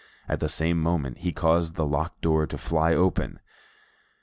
At 0.27 0.39
the 0.39 0.49
same 0.49 0.81
moment 0.81 1.19
he 1.19 1.31
caused 1.31 1.75
the 1.75 1.85
locked 1.85 2.21
door 2.21 2.47
to 2.47 2.57
fly 2.57 2.95
open. 2.95 3.39